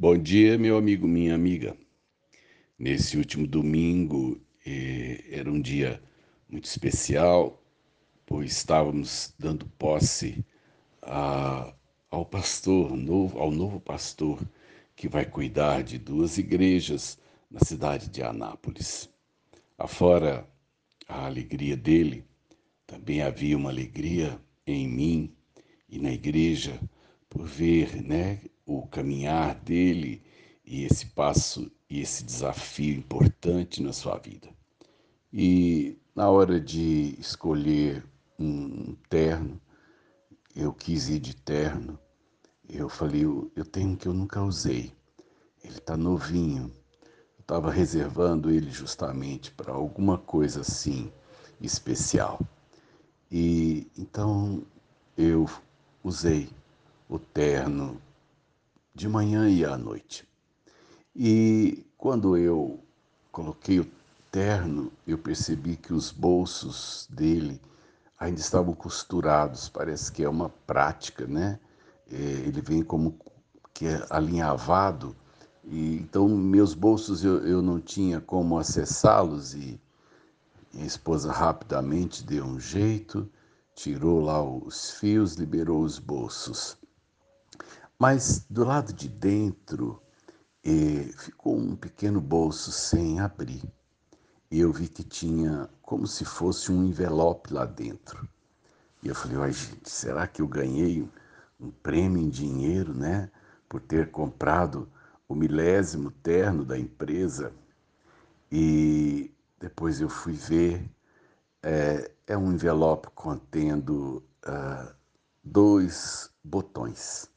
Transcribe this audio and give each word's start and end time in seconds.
Bom 0.00 0.16
dia, 0.16 0.56
meu 0.56 0.78
amigo, 0.78 1.08
minha 1.08 1.34
amiga. 1.34 1.76
Nesse 2.78 3.16
último 3.16 3.48
domingo 3.48 4.40
eh, 4.64 5.24
era 5.28 5.50
um 5.50 5.60
dia 5.60 6.00
muito 6.48 6.66
especial, 6.66 7.60
pois 8.24 8.52
estávamos 8.52 9.34
dando 9.36 9.66
posse 9.70 10.46
a, 11.02 11.74
ao 12.12 12.24
pastor, 12.24 12.96
novo, 12.96 13.40
ao 13.40 13.50
novo 13.50 13.80
pastor 13.80 14.40
que 14.94 15.08
vai 15.08 15.24
cuidar 15.26 15.82
de 15.82 15.98
duas 15.98 16.38
igrejas 16.38 17.18
na 17.50 17.58
cidade 17.58 18.08
de 18.08 18.22
Anápolis. 18.22 19.10
Afora 19.76 20.48
a 21.08 21.26
alegria 21.26 21.76
dele, 21.76 22.24
também 22.86 23.20
havia 23.20 23.56
uma 23.56 23.70
alegria 23.70 24.40
em 24.64 24.86
mim 24.86 25.36
e 25.88 25.98
na 25.98 26.12
igreja 26.12 26.80
por 27.28 27.44
ver, 27.44 28.00
né, 28.00 28.38
o 28.68 28.86
caminhar 28.86 29.54
dele 29.54 30.22
e 30.62 30.84
esse 30.84 31.06
passo 31.06 31.72
e 31.88 32.02
esse 32.02 32.22
desafio 32.22 32.98
importante 32.98 33.82
na 33.82 33.94
sua 33.94 34.18
vida. 34.18 34.46
E 35.32 35.96
na 36.14 36.28
hora 36.28 36.60
de 36.60 37.16
escolher 37.18 38.04
um 38.38 38.94
terno, 39.08 39.58
eu 40.54 40.70
quis 40.70 41.08
ir 41.08 41.18
de 41.18 41.34
terno. 41.34 41.98
Eu 42.68 42.90
falei, 42.90 43.24
eu, 43.24 43.50
eu 43.56 43.64
tenho 43.64 43.88
um 43.88 43.96
que 43.96 44.06
eu 44.06 44.12
nunca 44.12 44.42
usei. 44.42 44.92
Ele 45.64 45.78
está 45.78 45.96
novinho. 45.96 46.70
Eu 47.38 47.40
estava 47.40 47.72
reservando 47.72 48.50
ele 48.50 48.70
justamente 48.70 49.50
para 49.50 49.72
alguma 49.72 50.18
coisa 50.18 50.60
assim 50.60 51.10
especial. 51.58 52.38
E 53.32 53.90
então 53.96 54.62
eu 55.16 55.48
usei 56.04 56.50
o 57.08 57.18
terno 57.18 57.98
de 58.98 59.08
manhã 59.08 59.48
e 59.48 59.64
à 59.64 59.78
noite. 59.78 60.26
E 61.14 61.86
quando 61.96 62.36
eu 62.36 62.80
coloquei 63.30 63.78
o 63.78 63.86
terno, 64.30 64.92
eu 65.06 65.16
percebi 65.16 65.76
que 65.76 65.94
os 65.94 66.10
bolsos 66.10 67.06
dele 67.08 67.60
ainda 68.18 68.40
estavam 68.40 68.74
costurados. 68.74 69.68
Parece 69.68 70.10
que 70.10 70.24
é 70.24 70.28
uma 70.28 70.48
prática, 70.66 71.28
né? 71.28 71.60
É, 72.10 72.16
ele 72.16 72.60
vem 72.60 72.82
como 72.82 73.16
que 73.72 73.86
é 73.86 74.04
alinhavado. 74.10 75.14
E, 75.64 75.98
então, 75.98 76.28
meus 76.28 76.74
bolsos 76.74 77.22
eu, 77.22 77.46
eu 77.46 77.62
não 77.62 77.80
tinha 77.80 78.20
como 78.20 78.58
acessá-los 78.58 79.54
e 79.54 79.80
minha 80.72 80.86
esposa 80.86 81.30
rapidamente 81.30 82.24
deu 82.24 82.44
um 82.44 82.58
jeito, 82.58 83.30
tirou 83.76 84.20
lá 84.20 84.42
os 84.42 84.90
fios, 84.90 85.34
liberou 85.34 85.82
os 85.82 86.00
bolsos. 86.00 86.77
Mas 88.00 88.46
do 88.48 88.62
lado 88.64 88.92
de 88.92 89.08
dentro 89.08 90.00
eh, 90.64 91.10
ficou 91.18 91.56
um 91.56 91.74
pequeno 91.74 92.20
bolso 92.20 92.70
sem 92.70 93.18
abrir. 93.18 93.64
E 94.48 94.60
eu 94.60 94.72
vi 94.72 94.88
que 94.88 95.02
tinha 95.02 95.68
como 95.82 96.06
se 96.06 96.24
fosse 96.24 96.70
um 96.70 96.84
envelope 96.84 97.52
lá 97.52 97.64
dentro. 97.64 98.28
E 99.02 99.08
eu 99.08 99.16
falei, 99.16 99.38
ai 99.38 99.52
gente, 99.52 99.90
será 99.90 100.28
que 100.28 100.40
eu 100.40 100.46
ganhei 100.46 101.08
um 101.58 101.72
prêmio 101.72 102.22
em 102.22 102.28
dinheiro, 102.28 102.94
né? 102.94 103.32
Por 103.68 103.80
ter 103.80 104.12
comprado 104.12 104.88
o 105.28 105.34
milésimo 105.34 106.12
terno 106.12 106.64
da 106.64 106.78
empresa. 106.78 107.52
E 108.50 109.34
depois 109.58 110.00
eu 110.00 110.08
fui 110.08 110.34
ver, 110.34 110.88
é, 111.64 112.12
é 112.28 112.38
um 112.38 112.52
envelope 112.52 113.08
contendo 113.12 114.22
uh, 114.46 114.94
dois 115.42 116.30
botões 116.44 117.28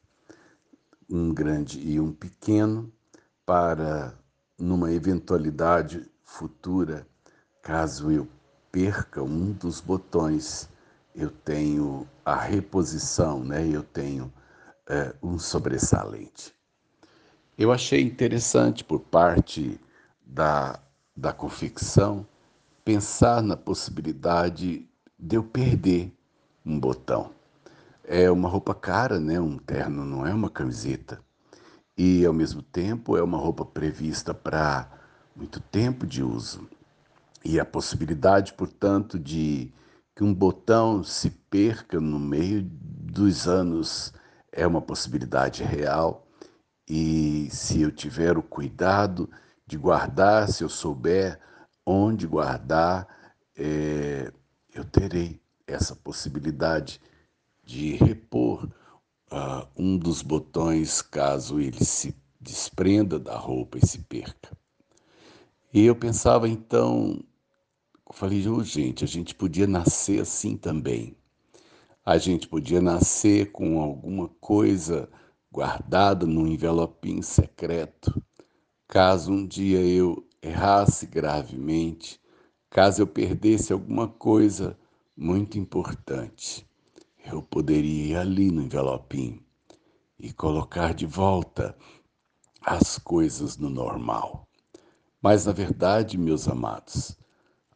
um 1.12 1.34
grande 1.34 1.80
e 1.80 2.00
um 2.00 2.14
pequeno, 2.14 2.92
para, 3.46 4.18
numa 4.58 4.92
eventualidade 4.92 6.10
futura, 6.24 7.06
caso 7.62 8.10
eu 8.10 8.28
perca 8.72 9.22
um 9.22 9.52
dos 9.52 9.82
botões, 9.82 10.70
eu 11.14 11.30
tenho 11.30 12.08
a 12.24 12.36
reposição, 12.36 13.44
né? 13.44 13.68
eu 13.68 13.84
tenho 13.84 14.32
é, 14.88 15.14
um 15.22 15.38
sobressalente. 15.38 16.54
Eu 17.58 17.72
achei 17.72 18.02
interessante 18.02 18.84
por 18.84 19.02
parte 19.02 19.80
da, 20.26 20.80
da 21.16 21.34
confecção 21.34 22.26
pensar 22.86 23.44
na 23.44 23.58
possibilidade 23.58 24.88
de 25.20 25.36
eu 25.36 25.44
perder 25.44 26.12
um 26.66 26.80
botão 26.80 27.41
é 28.12 28.30
uma 28.30 28.50
roupa 28.50 28.76
cara, 28.76 29.22
né? 29.22 29.40
Um 29.40 29.58
terno 29.58 30.04
não 30.04 30.28
é 30.28 30.34
uma 30.34 30.50
camiseta. 30.50 31.24
E 31.98 32.26
ao 32.26 32.34
mesmo 32.34 32.62
tempo 32.62 33.16
é 33.16 33.24
uma 33.24 33.38
roupa 33.38 33.64
prevista 33.64 34.34
para 34.34 34.92
muito 35.34 35.62
tempo 35.62 36.06
de 36.06 36.22
uso. 36.22 36.68
E 37.44 37.58
a 37.58 37.64
possibilidade, 37.64 38.52
portanto, 38.52 39.18
de 39.18 39.74
que 40.14 40.26
um 40.26 40.34
botão 40.34 41.06
se 41.06 41.30
perca 41.30 42.02
no 42.02 42.20
meio 42.20 42.62
dos 42.64 43.48
anos 43.48 44.14
é 44.52 44.68
uma 44.68 44.82
possibilidade 44.82 45.64
real. 45.64 46.28
E 46.90 47.48
se 47.50 47.82
eu 47.82 47.94
tiver 47.94 48.38
o 48.38 48.44
cuidado 48.44 49.30
de 49.66 49.78
guardar, 49.78 50.50
se 50.50 50.66
eu 50.66 50.70
souber 50.70 51.40
onde 51.86 52.28
guardar, 52.28 53.08
é, 53.56 54.34
eu 54.76 54.84
terei 54.84 55.40
essa 55.66 55.96
possibilidade 55.96 57.00
de 57.72 57.96
repor 57.96 58.66
uh, 59.32 59.66
um 59.78 59.98
dos 59.98 60.22
botões 60.22 61.02
caso 61.02 61.58
ele 61.58 61.86
se 61.86 62.14
desprenda 62.40 63.18
da 63.18 63.38
roupa 63.38 63.78
e 63.78 63.88
se 63.88 64.00
perca. 64.00 64.52
E 65.74 65.86
eu 65.86 65.96
pensava 65.96 66.50
então, 66.50 67.24
eu 68.06 68.14
falei, 68.14 68.46
oh, 68.50 68.62
gente, 68.62 69.06
a 69.06 69.08
gente 69.08 69.34
podia 69.34 69.66
nascer 69.66 70.22
assim 70.22 70.58
também. 70.58 71.16
A 72.06 72.18
gente 72.18 72.46
podia 72.46 72.82
nascer 72.82 73.54
com 73.54 73.80
alguma 73.80 74.28
coisa 74.28 75.08
guardada 75.50 76.26
num 76.26 76.48
envelopinho 76.48 77.24
secreto. 77.24 78.22
Caso 78.86 79.32
um 79.32 79.48
dia 79.48 79.80
eu 79.80 80.28
errasse 80.42 81.06
gravemente, 81.06 82.20
caso 82.70 83.02
eu 83.02 83.08
perdesse 83.08 83.72
alguma 83.72 84.10
coisa 84.10 84.78
muito 85.16 85.58
importante 85.58 86.70
eu 87.26 87.42
poderia 87.42 88.06
ir 88.06 88.16
ali 88.16 88.52
no 88.52 88.62
envelopinho 88.62 89.44
e 90.20 90.32
colocar 90.32 90.94
de 90.94 91.06
volta 91.06 91.76
as 92.62 92.98
coisas 92.98 93.58
no 93.58 93.70
normal. 93.70 94.48
Mas, 95.22 95.46
na 95.46 95.52
verdade, 95.52 96.18
meus 96.18 96.48
amados, 96.48 97.18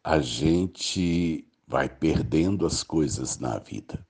a 0.02 0.20
gente 0.20 1.46
vai 1.66 1.88
perdendo 1.88 2.64
as 2.64 2.82
coisas 2.82 3.38
na 3.38 3.58
vida. 3.58 4.06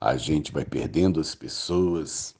A 0.00 0.16
gente 0.16 0.50
vai 0.50 0.64
perdendo 0.64 1.20
as 1.20 1.34
pessoas, 1.34 2.34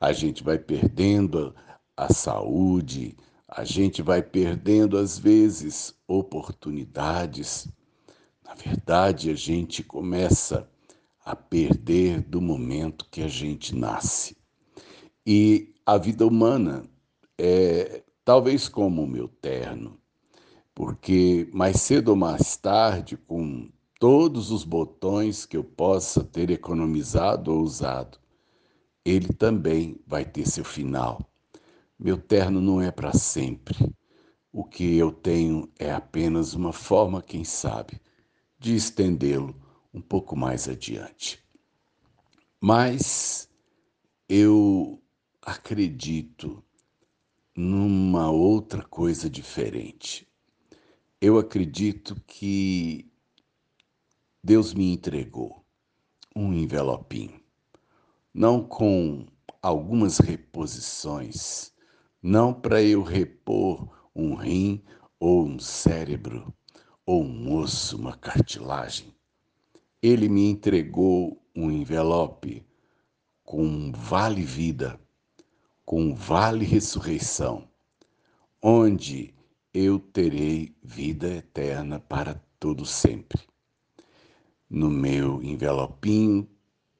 a 0.00 0.12
gente 0.12 0.42
vai 0.42 0.58
perdendo 0.58 1.54
a 1.96 2.12
saúde, 2.12 3.16
a 3.46 3.64
gente 3.64 4.02
vai 4.02 4.22
perdendo, 4.22 4.98
às 4.98 5.18
vezes, 5.18 5.94
oportunidades. 6.08 7.68
Na 8.44 8.54
verdade, 8.54 9.30
a 9.30 9.34
gente 9.34 9.82
começa 9.82 10.68
a 11.24 11.34
perder 11.34 12.20
do 12.20 12.40
momento 12.40 13.06
que 13.10 13.22
a 13.22 13.28
gente 13.28 13.74
nasce. 13.74 14.36
E 15.26 15.74
a 15.86 15.96
vida 15.96 16.26
humana 16.26 16.84
é 17.38 18.02
talvez 18.24 18.68
como 18.68 19.02
o 19.02 19.06
meu 19.06 19.26
terno, 19.26 19.98
porque 20.74 21.48
mais 21.52 21.80
cedo 21.80 22.08
ou 22.10 22.16
mais 22.16 22.56
tarde, 22.56 23.16
com 23.16 23.70
todos 23.98 24.50
os 24.50 24.64
botões 24.64 25.46
que 25.46 25.56
eu 25.56 25.64
possa 25.64 26.22
ter 26.22 26.50
economizado 26.50 27.52
ou 27.52 27.62
usado, 27.62 28.18
ele 29.02 29.28
também 29.28 29.98
vai 30.06 30.24
ter 30.24 30.46
seu 30.46 30.64
final. 30.64 31.20
Meu 31.98 32.18
terno 32.18 32.60
não 32.60 32.82
é 32.82 32.90
para 32.90 33.14
sempre. 33.14 33.76
O 34.52 34.62
que 34.62 34.96
eu 34.96 35.10
tenho 35.10 35.70
é 35.78 35.90
apenas 35.90 36.54
uma 36.54 36.72
forma, 36.72 37.22
quem 37.22 37.44
sabe, 37.44 38.00
de 38.58 38.74
estendê-lo 38.74 39.63
um 39.94 40.00
pouco 40.00 40.36
mais 40.36 40.68
adiante. 40.68 41.42
Mas 42.60 43.48
eu 44.28 45.00
acredito 45.40 46.64
numa 47.56 48.30
outra 48.30 48.82
coisa 48.82 49.30
diferente. 49.30 50.28
Eu 51.20 51.38
acredito 51.38 52.16
que 52.26 53.08
Deus 54.42 54.74
me 54.74 54.92
entregou 54.92 55.64
um 56.34 56.52
envelopinho, 56.52 57.40
não 58.34 58.66
com 58.66 59.24
algumas 59.62 60.18
reposições, 60.18 61.72
não 62.20 62.52
para 62.52 62.82
eu 62.82 63.02
repor 63.02 63.88
um 64.14 64.34
rim 64.34 64.82
ou 65.20 65.46
um 65.46 65.58
cérebro 65.58 66.52
ou 67.06 67.22
um 67.22 67.54
osso, 67.54 67.96
uma 67.96 68.16
cartilagem, 68.16 69.13
ele 70.06 70.28
me 70.28 70.50
entregou 70.50 71.42
um 71.56 71.70
envelope 71.70 72.62
com 73.42 73.64
um 73.64 73.90
vale-vida, 73.90 75.00
com 75.82 76.14
vale 76.14 76.66
ressurreição, 76.66 77.66
onde 78.60 79.34
eu 79.72 79.98
terei 79.98 80.76
vida 80.82 81.28
eterna 81.28 81.98
para 81.98 82.34
todo 82.60 82.84
sempre. 82.84 83.40
No 84.68 84.90
meu 84.90 85.42
envelopinho 85.42 86.46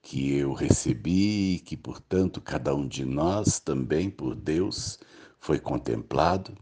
que 0.01 0.35
eu 0.35 0.55
recebi 0.55 1.57
e 1.57 1.61
que, 1.61 1.77
portanto, 1.77 2.41
cada 2.41 2.75
um 2.75 2.89
de 2.89 3.05
nós 3.05 3.61
também 3.61 4.09
por 4.09 4.35
Deus 4.35 4.99
foi 5.39 5.61
contemplado, 5.61 6.57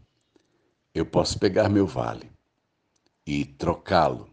eu 0.93 1.05
posso 1.05 1.39
pegar 1.39 1.69
meu 1.69 1.87
vale 1.87 2.29
e 3.25 3.45
trocá-lo 3.45 4.29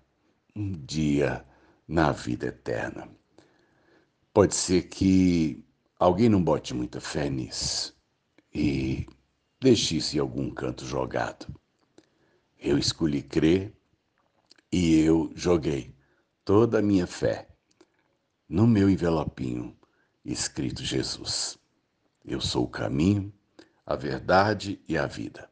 um 0.56 0.72
dia 0.72 1.46
na 1.90 2.12
vida 2.12 2.46
eterna. 2.46 3.08
Pode 4.32 4.54
ser 4.54 4.82
que 4.82 5.64
alguém 5.98 6.28
não 6.28 6.40
bote 6.40 6.72
muita 6.72 7.00
fé 7.00 7.28
nisso 7.28 7.98
e 8.54 9.08
deixe 9.60 9.96
isso 9.96 10.16
em 10.16 10.20
algum 10.20 10.50
canto 10.52 10.86
jogado. 10.86 11.52
Eu 12.56 12.78
escolhi 12.78 13.22
crer 13.22 13.74
e 14.70 15.00
eu 15.00 15.32
joguei 15.34 15.92
toda 16.44 16.78
a 16.78 16.82
minha 16.82 17.08
fé 17.08 17.48
no 18.48 18.68
meu 18.68 18.88
envelopinho 18.88 19.76
escrito 20.24 20.84
Jesus. 20.84 21.58
Eu 22.24 22.40
sou 22.40 22.66
o 22.66 22.70
caminho, 22.70 23.32
a 23.84 23.96
verdade 23.96 24.80
e 24.86 24.96
a 24.96 25.08
vida. 25.08 25.50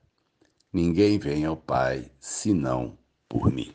Ninguém 0.73 1.19
vem 1.19 1.45
ao 1.45 1.57
Pai 1.57 2.13
senão 2.21 2.97
por 3.29 3.51
mim. 3.51 3.75